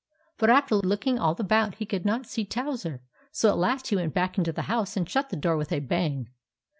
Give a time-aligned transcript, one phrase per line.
[0.39, 4.15] But after looking all about, he could not see Towser, so at last he went
[4.15, 6.31] back into the house and shut the door with a bang.